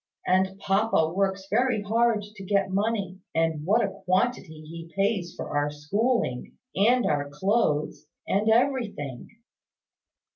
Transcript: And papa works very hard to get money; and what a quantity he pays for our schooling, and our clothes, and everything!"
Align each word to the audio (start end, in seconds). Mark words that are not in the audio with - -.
And 0.25 0.57
papa 0.57 1.13
works 1.13 1.45
very 1.47 1.83
hard 1.83 2.23
to 2.23 2.43
get 2.43 2.71
money; 2.71 3.19
and 3.35 3.63
what 3.63 3.83
a 3.85 4.01
quantity 4.05 4.61
he 4.61 4.91
pays 4.95 5.35
for 5.35 5.55
our 5.55 5.69
schooling, 5.69 6.57
and 6.75 7.05
our 7.05 7.29
clothes, 7.29 8.07
and 8.27 8.49
everything!" 8.49 9.29